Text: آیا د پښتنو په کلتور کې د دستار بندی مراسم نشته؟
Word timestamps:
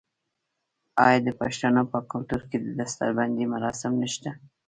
آیا 1.05 1.19
د 1.23 1.29
پښتنو 1.41 1.81
په 1.91 1.99
کلتور 2.11 2.41
کې 2.49 2.57
د 2.61 2.67
دستار 2.79 3.11
بندی 3.17 3.45
مراسم 3.53 3.91
نشته؟ 4.03 4.29